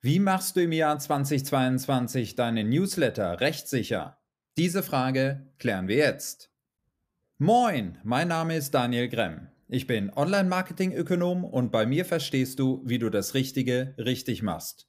[0.00, 4.16] Wie machst du im Jahr 2022 deine Newsletter rechtssicher?
[4.56, 6.52] Diese Frage klären wir jetzt.
[7.38, 9.48] Moin, mein Name ist Daniel Gremm.
[9.66, 14.86] Ich bin Online-Marketing-Ökonom und bei mir verstehst du, wie du das Richtige richtig machst.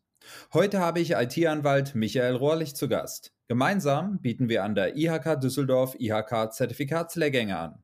[0.54, 3.34] Heute habe ich IT-Anwalt Michael Rohrlich zu Gast.
[3.48, 7.84] Gemeinsam bieten wir an der IHK Düsseldorf IHK Zertifikatslehrgänge an.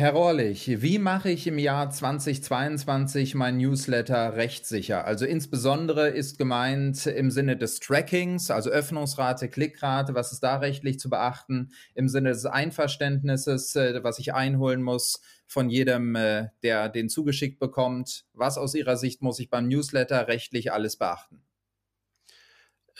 [0.00, 5.04] Herr Rohrlich, wie mache ich im Jahr 2022 mein Newsletter rechtssicher?
[5.04, 10.98] Also insbesondere ist gemeint im Sinne des Trackings, also Öffnungsrate, Klickrate, was ist da rechtlich
[10.98, 16.88] zu beachten, im Sinne des Einverständnisses, äh, was ich einholen muss von jedem, äh, der
[16.88, 18.24] den zugeschickt bekommt.
[18.32, 21.42] Was aus Ihrer Sicht muss ich beim Newsletter rechtlich alles beachten?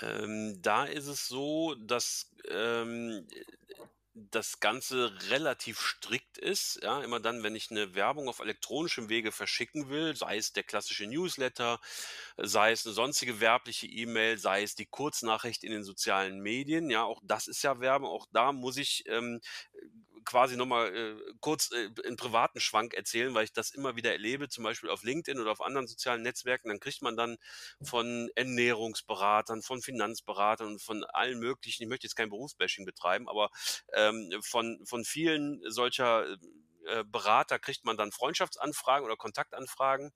[0.02, 3.27] Ähm, da ist es so, dass ähm,
[4.30, 6.80] das Ganze relativ strikt ist.
[6.83, 10.62] Ja, immer dann, wenn ich eine Werbung auf elektronischem Wege verschicken will, sei es der
[10.62, 11.80] klassische Newsletter,
[12.37, 17.05] sei es eine sonstige werbliche E-Mail, sei es die Kurznachricht in den sozialen Medien, ja,
[17.05, 19.41] auch das ist ja Werbung, auch da muss ich ähm,
[20.31, 24.48] quasi nochmal äh, kurz äh, einen privaten Schwank erzählen, weil ich das immer wieder erlebe,
[24.48, 26.69] zum Beispiel auf LinkedIn oder auf anderen sozialen Netzwerken.
[26.69, 27.37] Dann kriegt man dann
[27.83, 33.50] von Ernährungsberatern, von Finanzberatern und von allen möglichen, ich möchte jetzt kein Berufsbashing betreiben, aber
[33.92, 36.37] ähm, von, von vielen solcher
[36.87, 40.12] äh, Berater kriegt man dann Freundschaftsanfragen oder Kontaktanfragen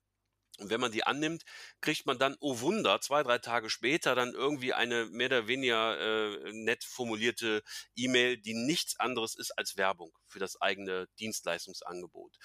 [0.59, 1.43] und wenn man die annimmt,
[1.81, 5.99] kriegt man dann, oh Wunder, zwei, drei Tage später dann irgendwie eine mehr oder weniger
[5.99, 7.63] äh, nett formulierte
[7.95, 12.37] E-Mail, die nichts anderes ist als Werbung für das eigene Dienstleistungsangebot.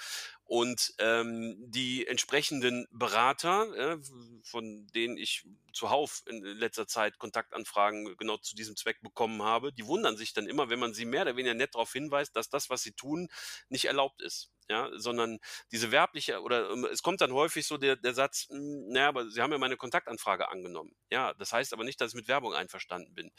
[0.51, 3.99] Und ähm, die entsprechenden Berater, äh,
[4.43, 9.87] von denen ich zuhauf in letzter Zeit Kontaktanfragen genau zu diesem Zweck bekommen habe, die
[9.87, 12.69] wundern sich dann immer, wenn man sie mehr oder weniger nett darauf hinweist, dass das,
[12.69, 13.29] was sie tun,
[13.69, 15.41] nicht erlaubt ist ja, sondern
[15.73, 19.29] diese werbliche oder ähm, es kommt dann häufig so der, der Satz, hm, naja, aber
[19.29, 20.95] Sie haben ja meine Kontaktanfrage angenommen.
[21.11, 23.33] Ja, das heißt aber nicht, dass ich mit Werbung einverstanden bin.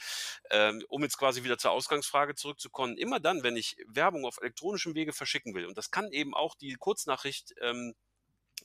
[0.52, 4.94] Ähm, um jetzt quasi wieder zur Ausgangsfrage zurückzukommen, immer dann, wenn ich Werbung auf elektronischem
[4.94, 7.96] Wege verschicken will, und das kann eben auch die Kurznachricht, ähm,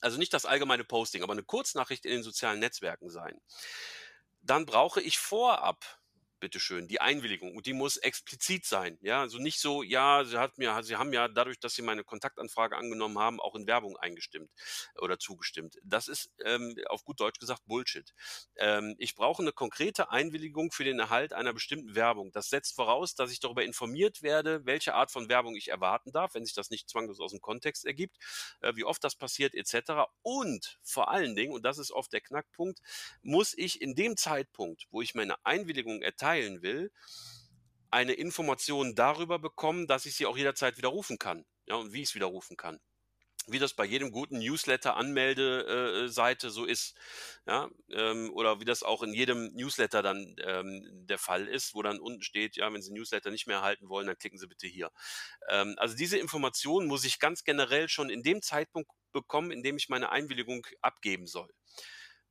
[0.01, 3.41] also nicht das allgemeine Posting, aber eine Kurznachricht in den sozialen Netzwerken sein,
[4.43, 5.99] dann brauche ich vorab
[6.41, 7.57] bitteschön, die Einwilligung.
[7.57, 8.99] Und die muss explizit sein.
[9.01, 12.05] Ja, also nicht so, ja, sie hat mir, sie haben ja dadurch, dass sie meine
[12.05, 14.51] Kontaktanfrage angenommen haben, auch in Werbung eingestimmt
[15.01, 15.79] oder zugestimmt.
[15.83, 18.13] Das ist ähm, auf gut Deutsch gesagt Bullshit.
[18.57, 22.33] Ähm, ich brauche eine konkrete Einwilligung für den Erhalt einer bestimmten Werbung.
[22.33, 26.35] Das setzt voraus, dass ich darüber informiert werde, welche Art von Werbung ich erwarten darf,
[26.35, 28.17] wenn sich das nicht zwanglos aus dem Kontext ergibt,
[28.61, 30.09] äh, wie oft das passiert, etc.
[30.23, 32.81] Und vor allen Dingen, und das ist oft der Knackpunkt,
[33.23, 36.91] muss ich in dem Zeitpunkt, wo ich meine Einwilligung erteile, teilen will,
[37.91, 41.47] eine Information darüber bekommen, dass ich sie auch jederzeit widerrufen kann.
[41.67, 42.81] Ja, und wie ich es widerrufen kann.
[43.49, 46.97] Wie das bei jedem guten Newsletter-Anmeldeseite so ist.
[47.47, 51.83] Ja, ähm, oder wie das auch in jedem Newsletter dann ähm, der Fall ist, wo
[51.83, 54.67] dann unten steht, ja, wenn Sie Newsletter nicht mehr erhalten wollen, dann klicken Sie bitte
[54.67, 54.91] hier.
[55.49, 59.77] Ähm, also diese Information muss ich ganz generell schon in dem Zeitpunkt bekommen, in dem
[59.77, 61.53] ich meine Einwilligung abgeben soll.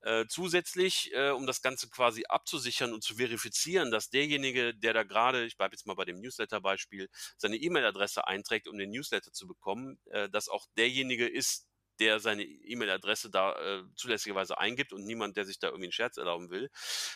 [0.05, 5.01] Äh, zusätzlich, äh, um das Ganze quasi abzusichern und zu verifizieren, dass derjenige, der da
[5.01, 9.47] gerade, ich bleibe jetzt mal bei dem Newsletter-Beispiel, seine E-Mail-Adresse einträgt, um den Newsletter zu
[9.47, 11.67] bekommen, äh, dass auch derjenige ist,
[11.99, 16.17] der seine E-Mail-Adresse da äh, zulässigerweise eingibt und niemand, der sich da irgendwie einen Scherz
[16.17, 16.69] erlauben will.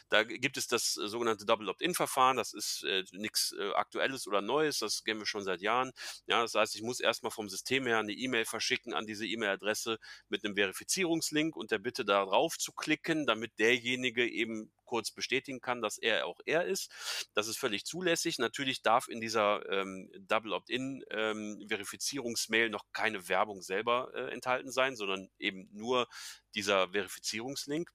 [0.09, 2.37] Da gibt es das äh, sogenannte Double Opt-in-Verfahren.
[2.37, 4.79] Das ist äh, nichts äh, Aktuelles oder Neues.
[4.79, 5.91] Das kennen wir schon seit Jahren.
[6.27, 9.99] Ja, das heißt, ich muss erstmal vom System her eine E-Mail verschicken an diese E-Mail-Adresse
[10.29, 15.83] mit einem Verifizierungslink und der Bitte darauf zu klicken, damit derjenige eben kurz bestätigen kann,
[15.83, 16.91] dass er auch er ist.
[17.35, 18.39] Das ist völlig zulässig.
[18.39, 24.71] Natürlich darf in dieser ähm, Double Opt-in ähm, Verifizierungsmail noch keine Werbung selber äh, enthalten
[24.71, 26.07] sein, sondern eben nur
[26.55, 27.91] dieser Verifizierungslink.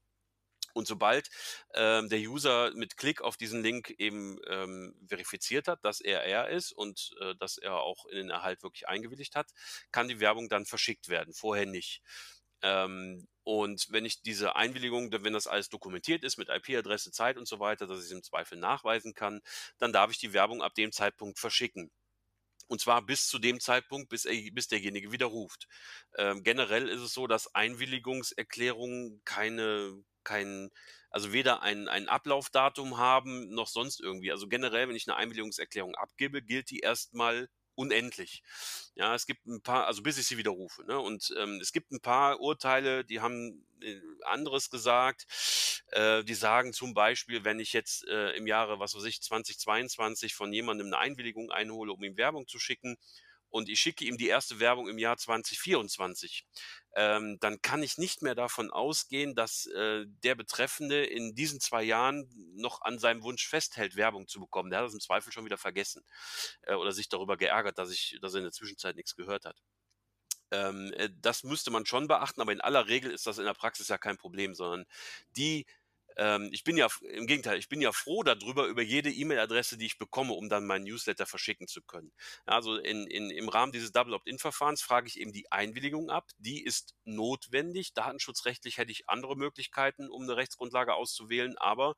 [0.73, 1.31] Und sobald
[1.75, 6.49] ähm, der User mit Klick auf diesen Link eben ähm, verifiziert hat, dass er er
[6.49, 9.51] ist und äh, dass er auch in den Erhalt wirklich eingewilligt hat,
[9.91, 12.03] kann die Werbung dann verschickt werden, vorher nicht.
[12.65, 17.47] Ähm, und wenn ich diese Einwilligung, wenn das alles dokumentiert ist mit IP-Adresse, Zeit und
[17.47, 19.43] so weiter, dass ich es im Zweifel nachweisen kann,
[19.79, 21.91] dann darf ich die Werbung ab dem Zeitpunkt verschicken.
[22.69, 25.69] Und zwar bis zu dem Zeitpunkt, bis, er, bis derjenige widerruft.
[26.17, 30.71] Ähm, generell ist es so, dass Einwilligungserklärungen keine, kein,
[31.11, 34.33] also weder ein, ein Ablaufdatum haben, noch sonst irgendwie.
[34.33, 38.43] Also generell, wenn ich eine Einwilligungserklärung abgebe, gilt die erstmal unendlich.
[38.95, 40.85] Ja, es gibt ein paar, also bis ich sie widerrufe.
[40.85, 40.99] Ne?
[40.99, 45.27] Und ähm, es gibt ein paar Urteile, die haben äh, anderes gesagt.
[45.93, 50.35] Äh, die sagen zum Beispiel, wenn ich jetzt äh, im Jahre, was weiß ich, 2022
[50.35, 52.97] von jemandem eine Einwilligung einhole, um ihm Werbung zu schicken,
[53.55, 56.45] und ich schicke ihm die erste Werbung im Jahr 2024,
[56.97, 61.85] ähm, dann kann ich nicht mehr davon ausgehen, dass äh, der Betreffende in diesen zwei
[61.85, 64.71] Jahren noch an seinem Wunsch festhält, Werbung zu bekommen.
[64.71, 66.05] Der hat das im Zweifel schon wieder vergessen
[66.63, 69.63] äh, oder sich darüber geärgert, dass, ich, dass er in der Zwischenzeit nichts gehört hat.
[70.51, 73.55] Ähm, äh, das müsste man schon beachten, aber in aller Regel ist das in der
[73.55, 74.85] Praxis ja kein Problem, sondern
[75.37, 75.65] die
[76.17, 79.87] ähm, ich bin ja, im Gegenteil, ich bin ja froh darüber, über jede E-Mail-Adresse, die
[79.87, 82.13] ich bekomme, um dann meinen Newsletter verschicken zu können.
[82.47, 86.31] Also in, in, im Rahmen dieses Double Opt-in-Verfahrens frage ich eben die Einwilligung ab.
[86.39, 87.95] Die ist notwendig.
[87.95, 91.95] Datenschutzrechtlich hätte ich andere Möglichkeiten, um eine Rechtsgrundlage auszuwählen, aber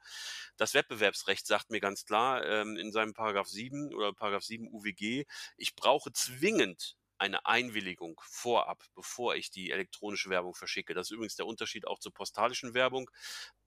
[0.56, 5.24] das Wettbewerbsrecht sagt mir ganz klar ähm, in seinem Paragraph 7 oder Paragraph 7 UWG,
[5.56, 10.94] ich brauche zwingend eine Einwilligung vorab, bevor ich die elektronische Werbung verschicke.
[10.94, 13.10] Das ist übrigens der Unterschied auch zur postalischen Werbung.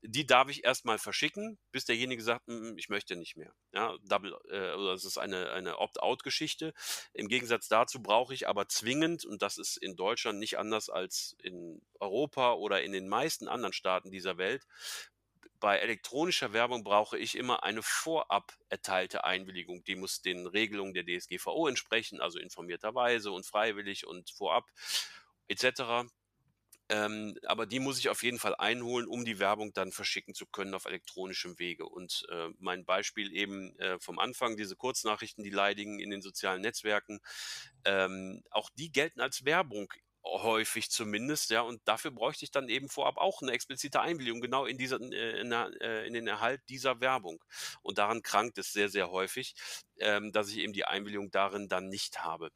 [0.02, 3.52] Die darf ich erstmal verschicken, bis derjenige sagt, ich möchte nicht mehr.
[3.72, 6.72] Ja, double, äh, das ist eine, eine Opt-out-Geschichte.
[7.12, 11.36] Im Gegensatz dazu brauche ich aber zwingend, und das ist in Deutschland nicht anders als
[11.42, 14.66] in Europa oder in den meisten anderen Staaten dieser Welt,
[15.60, 19.84] bei elektronischer Werbung brauche ich immer eine vorab erteilte Einwilligung.
[19.84, 24.64] Die muss den Regelungen der DSGVO entsprechen, also informierterweise und freiwillig und vorab
[25.48, 26.08] etc.
[26.88, 30.44] Ähm, aber die muss ich auf jeden Fall einholen, um die Werbung dann verschicken zu
[30.46, 31.86] können auf elektronischem Wege.
[31.86, 36.62] Und äh, mein Beispiel eben äh, vom Anfang, diese Kurznachrichten, die leidigen in den sozialen
[36.62, 37.20] Netzwerken,
[37.84, 39.92] ähm, auch die gelten als Werbung
[40.24, 44.66] häufig zumindest, ja, und dafür bräuchte ich dann eben vorab auch eine explizite Einwilligung, genau
[44.66, 47.42] in dieser, äh, in, der, äh, in den Erhalt dieser Werbung.
[47.82, 49.54] Und daran krankt es sehr, sehr häufig,
[49.98, 52.50] ähm, dass ich eben die Einwilligung darin dann nicht habe.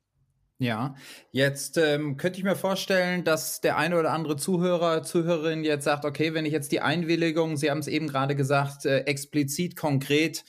[0.59, 0.95] Ja,
[1.33, 6.05] jetzt ähm, könnte ich mir vorstellen, dass der eine oder andere Zuhörer, Zuhörerin jetzt sagt,
[6.05, 10.45] okay, wenn ich jetzt die Einwilligung, Sie haben es eben gerade gesagt, äh, explizit konkret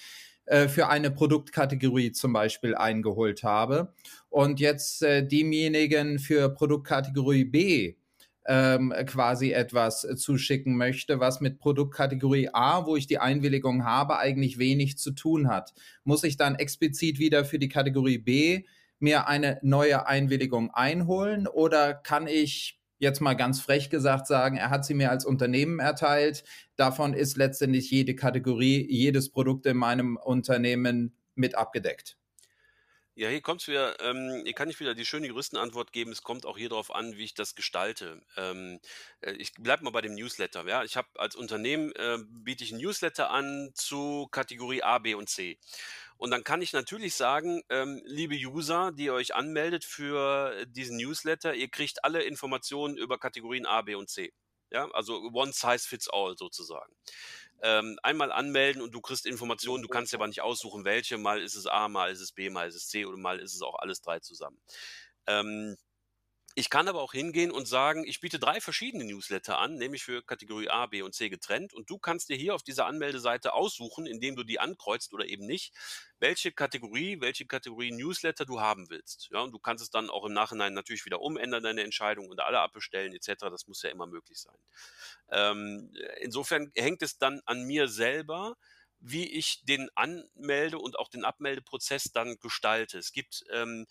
[0.46, 3.94] äh, für eine Produktkategorie zum Beispiel eingeholt habe
[4.30, 7.96] und jetzt äh, demjenigen für Produktkategorie B
[8.48, 14.60] ähm, quasi etwas zuschicken möchte, was mit Produktkategorie A, wo ich die Einwilligung habe, eigentlich
[14.60, 15.74] wenig zu tun hat.
[16.04, 18.66] Muss ich dann explizit wieder für die Kategorie B
[19.00, 24.70] mir eine neue Einwilligung einholen oder kann ich jetzt mal ganz frech gesagt sagen, er
[24.70, 26.44] hat sie mir als Unternehmen erteilt.
[26.76, 32.18] Davon ist letztendlich jede Kategorie, jedes Produkt in meinem Unternehmen mit abgedeckt.
[33.18, 36.12] Ja, hier kommt's wieder, ähm, hier kann ich wieder die schöne Juristenantwort geben.
[36.12, 38.22] Es kommt auch hier darauf an, wie ich das gestalte.
[38.36, 38.82] Ähm,
[39.22, 40.68] äh, ich bleibe mal bei dem Newsletter.
[40.68, 45.14] Ja, ich habe als Unternehmen äh, biete ich ein Newsletter an zu Kategorie A, B
[45.14, 45.58] und C.
[46.18, 51.54] Und dann kann ich natürlich sagen, ähm, liebe User, die euch anmeldet für diesen Newsletter,
[51.54, 54.34] ihr kriegt alle Informationen über Kategorien A, B und C.
[54.72, 56.94] Ja, also one size fits all sozusagen
[57.62, 61.42] ähm, einmal anmelden und du kriegst Informationen, du kannst ja aber nicht aussuchen, welche, mal
[61.42, 63.62] ist es A, mal ist es B, mal ist es C oder mal ist es
[63.62, 64.60] auch alles drei zusammen.
[65.28, 65.76] Ähm,
[66.58, 70.24] ich kann aber auch hingehen und sagen, ich biete drei verschiedene Newsletter an, nämlich für
[70.24, 71.74] Kategorie A, B und C getrennt.
[71.74, 75.46] Und du kannst dir hier auf dieser Anmeldeseite aussuchen, indem du die ankreuzt oder eben
[75.46, 75.74] nicht,
[76.20, 79.28] welche Kategorie, welche Kategorie Newsletter du haben willst.
[79.32, 82.40] Ja, und du kannst es dann auch im Nachhinein natürlich wieder umändern, deine Entscheidung und
[82.40, 83.50] alle abbestellen etc.
[83.52, 84.56] Das muss ja immer möglich sein.
[85.32, 88.56] Ähm, insofern hängt es dann an mir selber,
[89.02, 92.98] wie ich den Anmelde- und auch den Abmeldeprozess dann gestalte.
[92.98, 93.86] Es gibt ähm,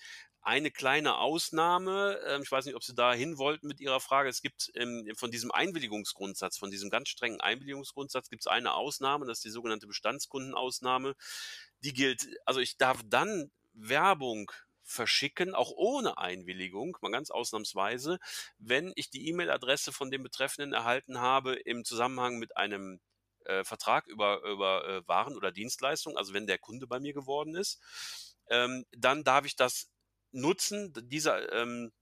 [0.44, 4.29] eine kleine Ausnahme, ähm, ich weiß nicht, ob Sie da hin wollten mit Ihrer Frage,
[4.29, 9.26] es gibt ähm, von diesem Einwilligungsgrundsatz, von diesem ganz strengen Einwilligungsgrundsatz gibt es eine Ausnahme,
[9.26, 11.15] das ist die sogenannte Bestandskundenausnahme.
[11.82, 18.19] Die gilt, also ich darf dann Werbung verschicken, auch ohne Einwilligung, mal ganz ausnahmsweise,
[18.58, 23.01] wenn ich die E-Mail-Adresse von dem Betreffenden erhalten habe im Zusammenhang mit einem
[23.46, 27.55] äh, Vertrag über, über äh, Waren oder Dienstleistungen, also wenn der Kunde bei mir geworden
[27.56, 27.81] ist,
[28.51, 29.91] ähm, dann darf ich das
[30.34, 31.93] nutzen, dieser, ähm,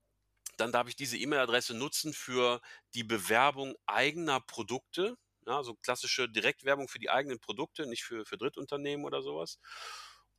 [0.56, 2.60] dann darf ich diese E-Mail-Adresse nutzen für
[2.94, 8.38] die Bewerbung eigener Produkte, ja, so klassische Direktwerbung für die eigenen Produkte, nicht für, für
[8.38, 9.58] Drittunternehmen oder sowas.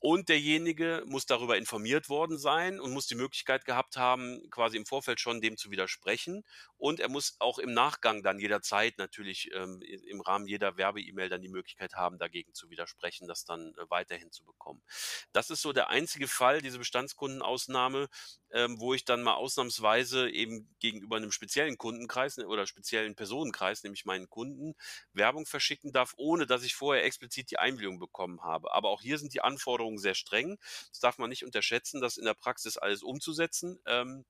[0.06, 4.86] Und derjenige muss darüber informiert worden sein und muss die Möglichkeit gehabt haben, quasi im
[4.86, 6.44] Vorfeld schon dem zu widersprechen.
[6.76, 11.42] Und er muss auch im Nachgang dann jederzeit natürlich ähm, im Rahmen jeder Werbe-E-Mail dann
[11.42, 14.84] die Möglichkeit haben, dagegen zu widersprechen, das dann äh, weiterhin zu bekommen.
[15.32, 18.10] Das ist so der einzige Fall, diese Bestandskundenausnahme,
[18.52, 23.84] ähm, wo ich dann mal ausnahmsweise eben gegenüber einem speziellen Kundenkreis ne, oder speziellen Personenkreis,
[23.84, 24.76] nämlich meinen Kunden,
[25.14, 28.74] Werbung verschicken darf, ohne dass ich vorher explizit die Einwilligung bekommen habe.
[28.74, 30.58] Aber auch hier sind die Anforderungen Anforderungen sehr streng.
[30.90, 33.80] Das darf man nicht unterschätzen, das in der Praxis alles umzusetzen.
[33.86, 34.26] Ähm,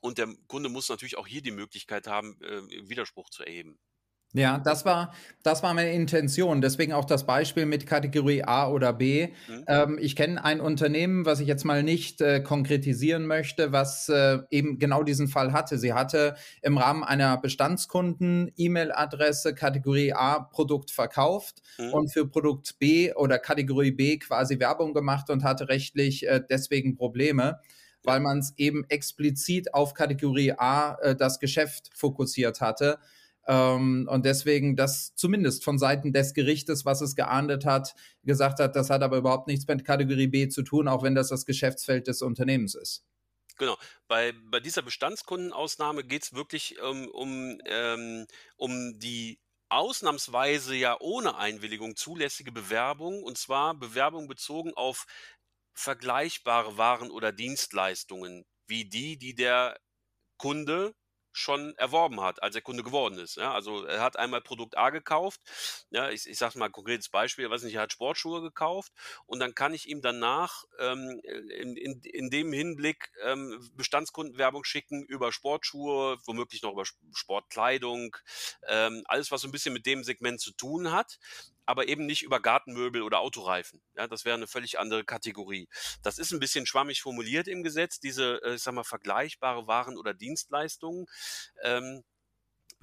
[0.00, 3.78] und der Kunde muss natürlich auch hier die Möglichkeit haben, äh, Widerspruch zu erheben.
[4.34, 6.60] Ja, das war das war meine Intention.
[6.60, 9.28] Deswegen auch das Beispiel mit Kategorie A oder B.
[9.46, 9.64] Mhm.
[9.68, 14.40] Ähm, ich kenne ein Unternehmen, was ich jetzt mal nicht äh, konkretisieren möchte, was äh,
[14.50, 15.78] eben genau diesen Fall hatte.
[15.78, 21.92] Sie hatte im Rahmen einer Bestandskunden-E-Mail-Adresse Kategorie A Produkt verkauft Mhm.
[21.92, 26.96] und für Produkt B oder Kategorie B quasi Werbung gemacht und hatte rechtlich äh, deswegen
[26.96, 27.60] Probleme
[28.02, 32.98] weil man es eben explizit auf Kategorie A äh, das Geschäft fokussiert hatte.
[33.46, 38.74] Ähm, und deswegen das zumindest von Seiten des Gerichtes, was es geahndet hat, gesagt hat,
[38.76, 42.08] das hat aber überhaupt nichts mit Kategorie B zu tun, auch wenn das das Geschäftsfeld
[42.08, 43.04] des Unternehmens ist.
[43.58, 43.78] Genau.
[44.08, 48.26] Bei, bei dieser Bestandskundenausnahme geht es wirklich ähm, um, ähm,
[48.56, 49.38] um die
[49.68, 55.06] ausnahmsweise ja ohne Einwilligung zulässige Bewerbung, und zwar Bewerbung bezogen auf
[55.74, 59.78] vergleichbare Waren oder Dienstleistungen, wie die, die der
[60.38, 60.94] Kunde
[61.36, 63.36] schon erworben hat, als er Kunde geworden ist.
[63.36, 65.40] Ja, also er hat einmal Produkt A gekauft.
[65.90, 68.92] Ja, ich, ich sage mal ein konkretes Beispiel, weiß nicht, er hat Sportschuhe gekauft
[69.26, 75.04] und dann kann ich ihm danach ähm, in, in, in dem Hinblick ähm, Bestandskundenwerbung schicken
[75.04, 78.16] über Sportschuhe, womöglich noch über Sportkleidung,
[78.66, 81.18] ähm, alles, was so ein bisschen mit dem Segment zu tun hat
[81.66, 83.80] aber eben nicht über Gartenmöbel oder Autoreifen.
[83.96, 85.68] Ja, das wäre eine völlig andere Kategorie.
[86.02, 89.98] Das ist ein bisschen schwammig formuliert im Gesetz, diese, äh, ich sag mal, vergleichbare Waren
[89.98, 91.06] oder Dienstleistungen.
[91.62, 92.04] Ähm,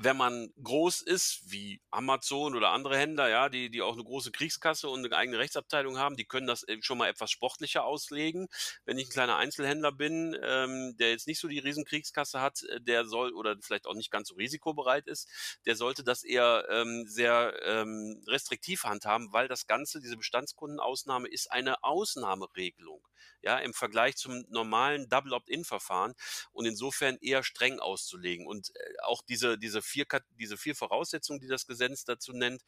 [0.03, 4.31] wenn man groß ist, wie Amazon oder andere Händler, ja, die, die auch eine große
[4.31, 8.47] Kriegskasse und eine eigene Rechtsabteilung haben, die können das schon mal etwas sportlicher auslegen.
[8.85, 12.81] Wenn ich ein kleiner Einzelhändler bin, ähm, der jetzt nicht so die Riesenkriegskasse hat, äh,
[12.81, 15.29] der soll oder vielleicht auch nicht ganz so risikobereit ist,
[15.65, 21.51] der sollte das eher ähm, sehr ähm, restriktiv handhaben, weil das Ganze, diese Bestandskundenausnahme, ist
[21.51, 23.01] eine Ausnahmeregelung
[23.43, 26.13] ja, im Vergleich zum normalen Double Opt-in-Verfahren
[26.51, 28.47] und insofern eher streng auszulegen.
[28.47, 30.05] Und äh, auch diese, diese, vier,
[30.39, 32.63] diese vier Voraussetzungen, die das Gesetz dazu nennt,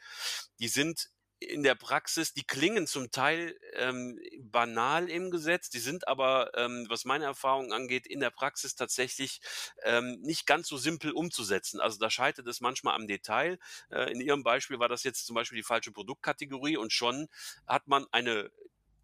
[0.59, 6.07] die sind in der Praxis, die klingen zum Teil ähm, banal im Gesetz, die sind
[6.07, 9.41] aber, ähm, was meine Erfahrung angeht, in der Praxis tatsächlich
[9.83, 11.81] ähm, nicht ganz so simpel umzusetzen.
[11.81, 13.59] Also da scheitert es manchmal am Detail.
[13.89, 17.27] Äh, in Ihrem Beispiel war das jetzt zum Beispiel die falsche Produktkategorie und schon
[17.67, 18.49] hat man eine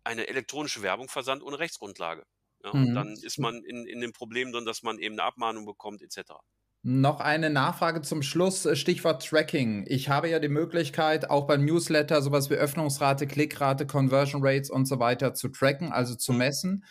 [0.03, 2.25] eine elektronische Werbung versandt ohne Rechtsgrundlage.
[2.63, 2.95] Ja, und Mhm.
[2.95, 6.41] dann ist man in, in dem Problem drin, dass man eben eine Abmahnung bekommt, etc.
[6.83, 9.85] Noch eine Nachfrage zum Schluss, äh, Stichwort Tracking.
[9.88, 14.88] Ich habe ja die Möglichkeit, auch beim Newsletter sowas wie Öffnungsrate, Klickrate, Conversion Rates und
[14.88, 16.38] so weiter zu tracken, also zu Mhm.
[16.39, 16.85] messen.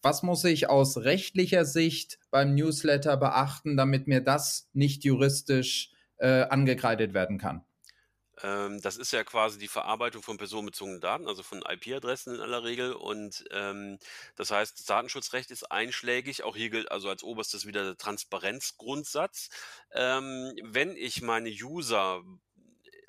[0.00, 6.42] Was muss ich aus rechtlicher Sicht beim Newsletter beachten, damit mir das nicht juristisch äh,
[6.44, 7.63] angekreidet werden kann?
[8.42, 12.64] Ähm, das ist ja quasi die Verarbeitung von personenbezogenen Daten, also von IP-Adressen in aller
[12.64, 12.92] Regel.
[12.92, 13.98] Und ähm,
[14.36, 16.42] das heißt, das Datenschutzrecht ist einschlägig.
[16.42, 19.50] Auch hier gilt also als oberstes wieder der Transparenzgrundsatz.
[19.92, 22.22] Ähm, wenn ich meine User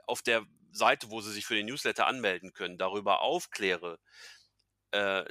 [0.07, 3.99] auf der Seite, wo sie sich für den Newsletter anmelden können, darüber aufkläre,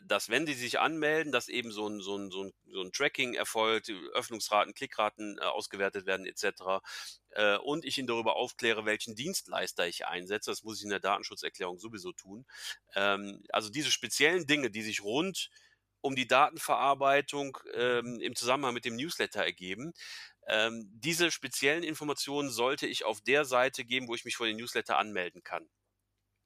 [0.05, 2.93] dass wenn die sich anmelden, dass eben so ein, so ein, so ein, so ein
[2.93, 6.83] Tracking erfolgt, Öffnungsraten, Klickraten äh, ausgewertet werden etc.
[7.31, 10.51] Äh, und ich ihn darüber aufkläre, welchen Dienstleister ich einsetze.
[10.51, 12.45] Das muss ich in der Datenschutzerklärung sowieso tun.
[12.95, 15.51] Ähm, also diese speziellen Dinge, die sich rund
[16.01, 19.95] um die Datenverarbeitung ähm, im Zusammenhang mit dem Newsletter ergeben.
[20.47, 24.59] Ähm, diese speziellen Informationen sollte ich auf der Seite geben, wo ich mich vor den
[24.59, 25.67] Newsletter anmelden kann.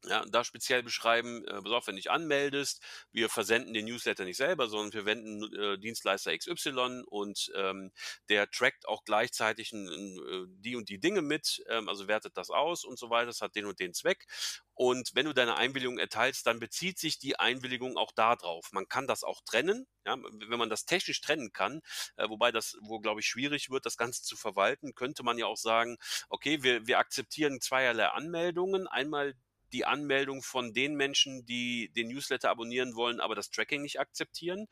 [0.04, 4.24] Ja, da speziell beschreiben, äh, pass auf, wenn du dich anmeldest, wir versenden den Newsletter
[4.24, 7.90] nicht selber, sondern wir wenden äh, Dienstleister XY und ähm,
[8.28, 12.36] der trackt auch gleichzeitig n, n, äh, die und die Dinge mit, ähm, also wertet
[12.36, 14.26] das aus und so weiter, das hat den und den Zweck.
[14.74, 18.70] Und wenn du deine Einwilligung erteilst, dann bezieht sich die Einwilligung auch darauf.
[18.70, 21.80] Man kann das auch trennen, ja, wenn man das technisch trennen kann,
[22.16, 25.46] äh, wobei das, wo glaube ich schwierig wird, das Ganze zu verwalten, könnte man ja
[25.46, 25.96] auch sagen,
[26.28, 28.86] okay, wir, wir akzeptieren zweierlei Anmeldungen.
[28.86, 29.34] Einmal
[29.72, 34.66] die Anmeldung von den Menschen, die den Newsletter abonnieren wollen, aber das Tracking nicht akzeptieren.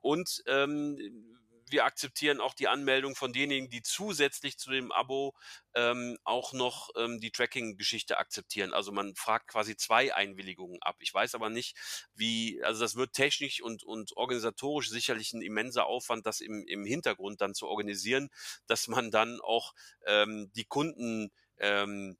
[0.00, 0.96] Und ähm,
[1.70, 5.34] wir akzeptieren auch die Anmeldung von denjenigen, die zusätzlich zu dem Abo
[5.74, 8.72] ähm, auch noch ähm, die Tracking-Geschichte akzeptieren.
[8.72, 10.96] Also man fragt quasi zwei Einwilligungen ab.
[11.00, 11.76] Ich weiß aber nicht,
[12.14, 16.84] wie, also das wird technisch und, und organisatorisch sicherlich ein immenser Aufwand, das im, im
[16.84, 18.30] Hintergrund dann zu organisieren,
[18.66, 19.74] dass man dann auch
[20.06, 22.16] ähm, die Kunden ähm,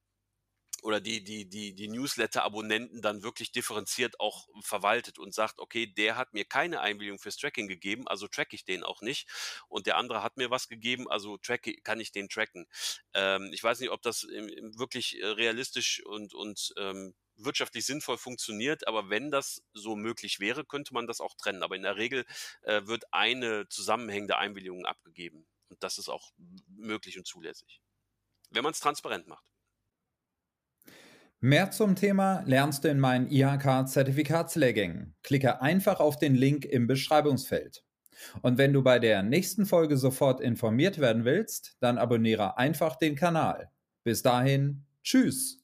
[0.82, 6.16] oder die, die, die, die Newsletter-Abonnenten dann wirklich differenziert auch verwaltet und sagt, okay, der
[6.16, 9.28] hat mir keine Einwilligung fürs Tracking gegeben, also track ich den auch nicht.
[9.68, 12.66] Und der andere hat mir was gegeben, also track, kann ich den tracken.
[13.14, 18.86] Ähm, ich weiß nicht, ob das wirklich äh, realistisch und, und ähm, wirtschaftlich sinnvoll funktioniert,
[18.86, 21.62] aber wenn das so möglich wäre, könnte man das auch trennen.
[21.62, 22.24] Aber in der Regel
[22.62, 25.46] äh, wird eine zusammenhängende Einwilligung abgegeben.
[25.68, 26.32] Und das ist auch
[26.68, 27.80] möglich und zulässig.
[28.50, 29.46] Wenn man es transparent macht.
[31.42, 35.14] Mehr zum Thema lernst du in meinen IHK-Zertifikatslehrgängen.
[35.22, 37.82] Klicke einfach auf den Link im Beschreibungsfeld.
[38.42, 43.16] Und wenn du bei der nächsten Folge sofort informiert werden willst, dann abonniere einfach den
[43.16, 43.70] Kanal.
[44.04, 45.59] Bis dahin, tschüss.